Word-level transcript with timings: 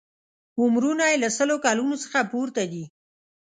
عمرونه 0.61 1.03
یې 1.11 1.15
له 1.23 1.29
سلو 1.37 1.55
کالونو 1.65 1.95
څخه 2.03 2.19
پورته 2.31 2.63
دي. 2.71 2.83